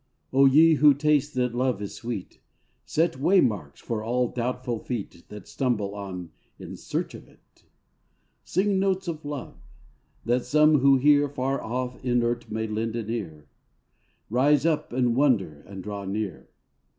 [0.33, 2.39] O ye who taste that love is sweet,
[2.85, 7.65] Set waymarks for all doubtful feet That stumble on in search of it.
[8.43, 9.59] Sing notes of love;
[10.25, 13.47] that some who hear Far off inert may lend an ear,
[14.27, 16.49] Rise up and wonder and draw near.